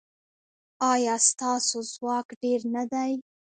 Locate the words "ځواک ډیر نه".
1.93-2.83